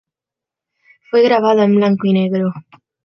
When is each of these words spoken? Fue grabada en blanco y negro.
Fue 1.11 1.21
grabada 1.21 1.63
en 1.63 1.75
blanco 1.75 2.07
y 2.07 2.13
negro. 2.13 2.51